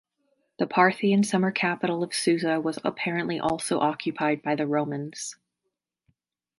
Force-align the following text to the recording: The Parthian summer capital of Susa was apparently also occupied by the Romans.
The 0.57 0.65
Parthian 0.65 1.23
summer 1.23 1.51
capital 1.51 2.01
of 2.01 2.11
Susa 2.15 2.59
was 2.59 2.79
apparently 2.83 3.39
also 3.39 3.79
occupied 3.79 4.41
by 4.41 4.55
the 4.55 4.65
Romans. 4.65 5.35